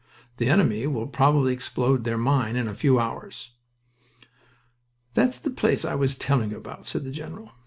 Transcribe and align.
The 0.37 0.49
enemy 0.49 0.87
will 0.87 1.05
probably 1.05 1.53
explode 1.53 2.05
their 2.05 2.17
mine 2.17 2.55
in 2.55 2.67
a 2.67 2.73
few 2.73 2.97
hours." 2.99 3.51
"That's 5.13 5.37
the 5.37 5.51
place 5.51 5.85
I 5.85 5.93
was 5.93 6.15
telling 6.15 6.49
you 6.49 6.57
about," 6.57 6.87
said 6.87 7.03
the 7.03 7.11
general. 7.11 7.51